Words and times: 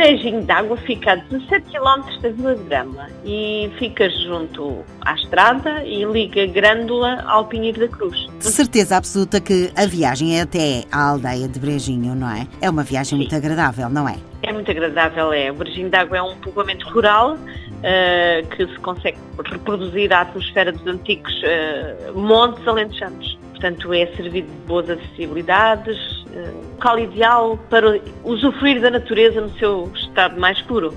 Brejinho 0.00 0.40
d'Água 0.40 0.78
fica 0.78 1.12
a 1.12 1.16
17 1.16 1.72
km 1.72 2.22
da 2.22 2.30
Vila 2.30 2.54
de 2.54 2.64
Grama 2.64 3.06
e 3.22 3.70
fica 3.78 4.08
junto 4.08 4.82
à 5.02 5.14
estrada 5.14 5.84
e 5.84 6.02
liga 6.06 6.46
Grândola 6.46 7.22
ao 7.26 7.44
Pinheiro 7.44 7.80
da 7.80 7.88
Cruz. 7.88 8.16
De 8.38 8.46
certeza 8.46 8.96
absoluta 8.96 9.42
que 9.42 9.70
a 9.76 9.84
viagem 9.84 10.38
é 10.38 10.40
até 10.40 10.84
à 10.90 11.10
aldeia 11.10 11.46
de 11.46 11.60
Brejinho, 11.60 12.14
não 12.14 12.30
é? 12.30 12.46
É 12.62 12.70
uma 12.70 12.82
viagem 12.82 13.18
muito 13.18 13.36
agradável, 13.36 13.90
não 13.90 14.08
é? 14.08 14.16
É 14.42 14.50
muito 14.50 14.70
agradável, 14.70 15.34
é. 15.34 15.50
O 15.50 15.54
Brejinho 15.56 15.90
d'Água 15.90 16.16
é 16.16 16.22
um 16.22 16.34
povoamento 16.36 16.88
rural 16.88 17.34
uh, 17.34 18.56
que 18.56 18.66
se 18.68 18.78
consegue 18.78 19.18
reproduzir 19.44 20.10
a 20.14 20.22
atmosfera 20.22 20.72
dos 20.72 20.86
antigos 20.86 21.30
uh, 21.42 22.18
montes 22.18 22.66
alentejanos. 22.66 23.38
Portanto, 23.50 23.92
é 23.92 24.06
servido 24.16 24.50
de 24.50 24.66
boas 24.66 24.88
acessibilidades, 24.88 25.98
uh, 26.28 26.70
local 26.80 26.98
ideal 26.98 27.58
para 27.68 28.00
usufruir 28.24 28.80
da 28.80 28.90
natureza 28.90 29.42
no 29.42 29.50
seu 29.58 29.90
estado 30.10 30.40
mais 30.40 30.60
puro. 30.62 30.94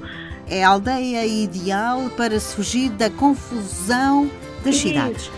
É 0.48 0.64
a 0.64 0.70
aldeia 0.70 1.26
ideal 1.26 2.10
para 2.18 2.40
se 2.40 2.56
fugir 2.56 2.90
da 2.92 3.10
confusão 3.10 4.30
das 4.64 4.76
cidades. 4.76 5.32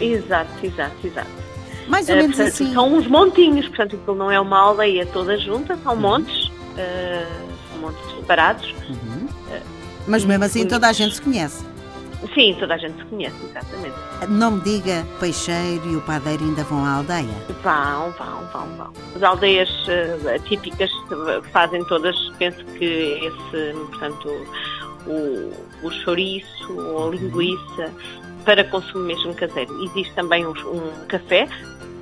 Exato, 0.00 0.50
exato, 0.62 1.06
exato. 1.06 1.44
Mais 1.88 2.08
ou 2.08 2.16
menos 2.16 2.36
portanto, 2.36 2.54
assim. 2.54 2.72
São 2.72 2.94
uns 2.94 3.06
montinhos, 3.06 3.68
portanto, 3.68 3.96
aquilo 3.96 4.16
não 4.16 4.30
é 4.30 4.40
uma 4.40 4.58
aldeia 4.58 5.04
toda 5.06 5.36
junta, 5.38 5.76
são 5.82 5.96
montes, 5.96 6.46
uh, 6.46 6.52
são 7.70 7.80
montes 7.80 8.16
separados. 8.16 8.74
Uhum. 8.88 9.28
Mas 10.06 10.24
mesmo 10.24 10.44
assim 10.44 10.66
toda 10.66 10.88
a 10.88 10.92
gente 10.92 11.14
se 11.14 11.22
conhece. 11.22 11.64
Sim, 12.32 12.56
toda 12.58 12.74
a 12.74 12.78
gente 12.78 12.96
se 12.96 13.04
conhece, 13.04 13.36
exatamente. 13.44 13.94
Não 14.28 14.52
me 14.52 14.60
diga, 14.62 15.04
Peixeiro 15.20 15.86
e 15.86 15.96
o 15.96 16.00
Padeiro 16.00 16.44
ainda 16.44 16.64
vão 16.64 16.84
à 16.84 16.94
aldeia? 16.94 17.34
Vão, 17.62 18.10
vão, 18.12 18.46
vão, 18.52 18.76
vão. 18.76 18.92
As 19.14 19.22
aldeias 19.22 19.68
uh, 19.68 20.42
típicas 20.44 20.90
fazem 21.52 21.84
todas, 21.84 22.16
penso 22.38 22.64
que 22.78 22.84
esse, 22.84 23.74
portanto, 23.90 24.28
o, 25.06 25.52
o 25.86 25.90
chouriço 25.90 26.72
ou 26.72 27.08
a 27.08 27.10
linguiça 27.14 27.92
para 28.44 28.64
consumo 28.64 29.04
mesmo 29.04 29.34
caseiro. 29.34 29.82
Existe 29.84 30.14
também 30.14 30.46
um, 30.46 30.50
um 30.50 31.06
café, 31.06 31.48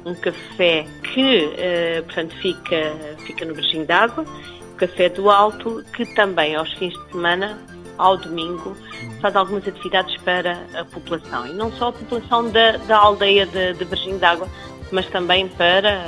um 0.04 0.14
café 0.14 0.86
que, 1.12 1.46
uh, 1.46 2.04
portanto, 2.04 2.34
fica, 2.36 2.94
fica 3.26 3.44
no 3.44 3.54
Virgem 3.54 3.84
d'Água, 3.84 4.24
o 4.72 4.76
Café 4.76 5.08
do 5.08 5.30
Alto, 5.30 5.84
que 5.94 6.04
também 6.14 6.54
aos 6.56 6.72
fins 6.74 6.92
de 6.92 7.12
semana 7.12 7.58
ao 7.98 8.16
domingo, 8.16 8.76
faz 9.20 9.34
algumas 9.36 9.66
atividades 9.66 10.16
para 10.22 10.58
a 10.74 10.84
população. 10.84 11.46
E 11.46 11.52
não 11.52 11.70
só 11.72 11.88
a 11.88 11.92
população 11.92 12.50
da, 12.50 12.76
da 12.78 12.98
aldeia 12.98 13.46
de, 13.46 13.74
de 13.74 13.84
Virgem 13.84 14.18
d'Água, 14.18 14.48
mas 14.90 15.06
também 15.06 15.48
para 15.48 16.02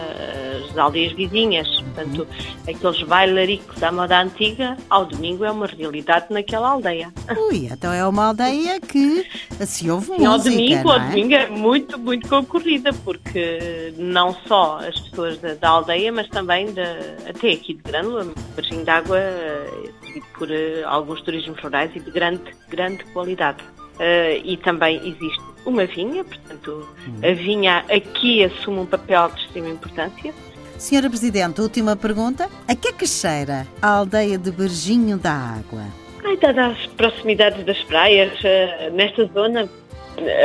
as 0.75 0.79
aldeias 0.79 1.13
vizinhas. 1.13 1.69
Portanto, 1.81 2.27
aqueles 2.69 3.03
bailaricos 3.05 3.83
à 3.83 3.93
moda 3.93 4.21
antiga, 4.21 4.77
ao 4.91 5.07
domingo 5.07 5.45
é 5.45 5.51
uma 5.51 5.67
realidade 5.67 6.27
naquela 6.31 6.71
aldeia. 6.71 7.13
Ui, 7.49 7.69
então 7.71 7.93
é 7.93 8.07
uma 8.07 8.27
aldeia 8.27 8.81
que 8.81 9.27
se 9.65 9.91
ouve 9.91 10.07
Sim, 10.07 10.27
ao 10.27 10.33
música, 10.35 10.51
domingo, 10.51 10.85
não 10.85 10.93
ao 10.93 11.01
é? 11.01 11.09
domingo 11.09 11.35
é 11.35 11.49
muito, 11.49 11.99
muito 11.99 12.29
concorrida, 12.29 12.93
porque 13.05 13.95
não 13.97 14.35
só 14.47 14.79
as 14.79 14.99
pessoas 15.01 15.39
da, 15.39 15.55
da 15.55 15.69
aldeia, 15.69 16.13
mas 16.13 16.29
também 16.29 16.73
da, 16.73 16.83
até 17.29 17.53
aqui 17.53 17.75
de 17.75 17.83
Grândola, 17.83 18.27
Virgem 18.57 18.85
d'Água, 18.85 19.19
é 19.19 19.91
servido 20.03 20.27
por 20.39 20.51
eh, 20.51 20.83
alguns 20.85 21.23
turismos 21.23 21.59
rurais 21.61 21.91
e 21.95 22.01
de 22.01 22.11
grande, 22.11 22.43
grande 22.69 23.05
qualidade. 23.13 23.63
Eh, 23.99 24.41
e 24.45 24.57
também 24.57 24.97
existe 25.07 25.43
uma 25.65 25.87
vinha, 25.87 26.25
portanto, 26.25 26.89
a 27.23 27.33
vinha 27.35 27.85
aqui 27.91 28.45
assume 28.45 28.81
um 28.81 28.87
papel 28.87 29.31
de 29.31 29.41
extrema 29.43 29.69
importância. 29.69 30.35
Senhora 30.79 31.09
Presidente, 31.09 31.61
última 31.61 31.97
pergunta. 31.97 32.49
A 32.69 32.75
que 32.75 32.89
é 32.89 32.93
que 32.93 33.07
cheira 33.07 33.67
a 33.81 33.89
aldeia 33.89 34.37
de 34.37 34.51
Berginho 34.51 35.17
da 35.17 35.33
Água? 35.33 35.83
Ai, 36.25 36.37
dadas 36.37 36.77
as 36.79 36.87
proximidades 36.87 37.65
das 37.65 37.83
praias, 37.85 38.33
eh, 38.43 38.91
nesta 38.95 39.27
zona, 39.27 39.69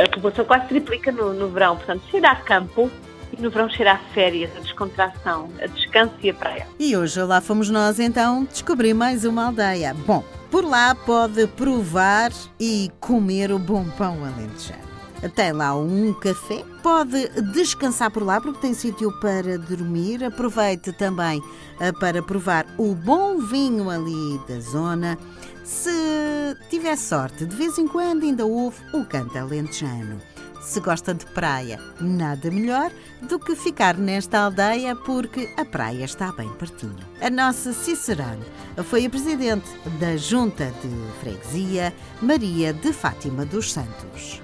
a 0.04 0.08
população 0.10 0.44
quase 0.44 0.66
triplica 0.68 1.10
no, 1.10 1.32
no 1.32 1.48
verão, 1.48 1.76
portanto, 1.76 2.02
cheira 2.10 2.30
a 2.30 2.36
campo 2.36 2.90
e 3.36 3.40
no 3.40 3.50
verão 3.50 3.68
cheira 3.68 3.92
a 3.92 3.98
férias, 4.12 4.50
a 4.56 4.60
descontração, 4.60 5.50
a 5.62 5.66
descanso 5.66 6.14
e 6.22 6.30
a 6.30 6.34
praia. 6.34 6.66
E 6.78 6.96
hoje 6.96 7.22
lá 7.22 7.40
fomos 7.40 7.70
nós 7.70 7.98
então 7.98 8.44
descobrir 8.44 8.94
mais 8.94 9.24
uma 9.24 9.46
aldeia. 9.46 9.94
Bom, 10.06 10.24
por 10.50 10.64
lá 10.64 10.94
pode 10.94 11.46
provar 11.48 12.30
e 12.58 12.90
comer 12.98 13.52
o 13.52 13.58
bom 13.58 13.84
pão 13.96 14.24
alentejano. 14.24 14.89
Tem 15.28 15.52
lá 15.52 15.76
um 15.76 16.14
café, 16.14 16.64
pode 16.82 17.28
descansar 17.52 18.10
por 18.10 18.22
lá 18.22 18.40
porque 18.40 18.60
tem 18.60 18.72
sítio 18.72 19.12
para 19.20 19.58
dormir. 19.58 20.24
Aproveite 20.24 20.92
também 20.92 21.42
eh, 21.78 21.92
para 21.92 22.22
provar 22.22 22.66
o 22.78 22.94
bom 22.94 23.38
vinho 23.38 23.90
ali 23.90 24.40
da 24.48 24.58
zona. 24.60 25.18
Se 25.62 26.56
tiver 26.70 26.96
sorte, 26.96 27.44
de 27.44 27.54
vez 27.54 27.76
em 27.76 27.86
quando 27.86 28.24
ainda 28.24 28.46
ouve 28.46 28.78
o 28.94 29.04
canto 29.04 29.36
alentejano. 29.36 30.18
Se 30.62 30.80
gosta 30.80 31.14
de 31.14 31.26
praia, 31.26 31.78
nada 32.00 32.50
melhor 32.50 32.90
do 33.22 33.38
que 33.38 33.54
ficar 33.54 33.96
nesta 33.96 34.40
aldeia 34.40 34.94
porque 34.94 35.52
a 35.56 35.64
praia 35.64 36.04
está 36.04 36.32
bem 36.32 36.48
pertinho. 36.54 36.96
A 37.20 37.30
nossa 37.30 37.72
Cicerone 37.72 38.44
foi 38.84 39.06
a 39.06 39.10
presidente 39.10 39.68
da 39.98 40.16
Junta 40.16 40.72
de 40.82 41.20
Freguesia, 41.20 41.94
Maria 42.20 42.72
de 42.72 42.92
Fátima 42.92 43.44
dos 43.44 43.72
Santos. 43.72 44.42